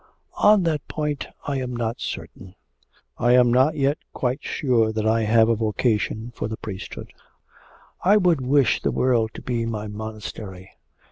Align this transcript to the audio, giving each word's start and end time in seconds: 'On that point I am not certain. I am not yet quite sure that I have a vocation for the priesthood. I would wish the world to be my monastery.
'On 0.33 0.63
that 0.63 0.87
point 0.87 1.27
I 1.45 1.59
am 1.61 1.75
not 1.75 1.99
certain. 2.01 2.55
I 3.19 3.33
am 3.33 3.51
not 3.53 3.75
yet 3.75 3.99
quite 4.13 4.39
sure 4.43 4.91
that 4.91 5.05
I 5.05 5.21
have 5.25 5.47
a 5.47 5.53
vocation 5.55 6.31
for 6.33 6.47
the 6.47 6.57
priesthood. 6.57 7.13
I 8.03 8.17
would 8.17 8.41
wish 8.41 8.81
the 8.81 8.89
world 8.89 9.29
to 9.35 9.43
be 9.43 9.63
my 9.67 9.87
monastery. 9.87 10.71